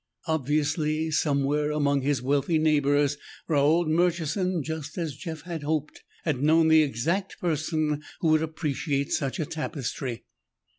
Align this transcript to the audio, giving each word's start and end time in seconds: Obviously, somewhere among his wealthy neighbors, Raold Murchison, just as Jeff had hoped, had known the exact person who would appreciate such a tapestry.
Obviously, 0.25 1.11
somewhere 1.11 1.69
among 1.69 2.01
his 2.01 2.23
wealthy 2.23 2.57
neighbors, 2.57 3.17
Raold 3.47 3.87
Murchison, 3.87 4.63
just 4.63 4.97
as 4.97 5.15
Jeff 5.15 5.41
had 5.43 5.61
hoped, 5.61 6.01
had 6.23 6.41
known 6.41 6.69
the 6.69 6.81
exact 6.81 7.39
person 7.39 8.01
who 8.19 8.29
would 8.29 8.41
appreciate 8.41 9.11
such 9.11 9.39
a 9.39 9.45
tapestry. 9.45 10.23